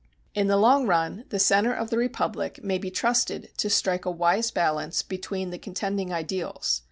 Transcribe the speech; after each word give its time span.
In 0.33 0.47
the 0.47 0.57
long 0.57 0.87
run 0.87 1.25
the 1.29 1.37
"Center 1.37 1.71
of 1.75 1.91
the 1.91 1.97
Republic" 1.99 2.63
may 2.63 2.79
be 2.79 2.89
trusted 2.89 3.51
to 3.57 3.69
strike 3.69 4.03
a 4.03 4.09
wise 4.09 4.49
balance 4.49 5.03
between 5.03 5.51
the 5.51 5.59
contending 5.59 6.11
ideals. 6.11 6.79